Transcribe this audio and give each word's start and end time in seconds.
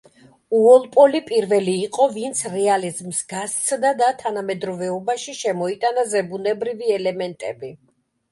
უოლპოლი 0.59 1.19
პირველი 1.25 1.73
იყო, 1.81 2.05
ვინც 2.13 2.39
რეალიზმს 2.53 3.19
გასცდა 3.33 3.91
და 4.01 4.09
თანამედროვეობაში 4.23 5.37
შემოიტანა 5.41 6.07
ზებუნებრივი 6.15 6.93
ელემენტები. 6.97 7.71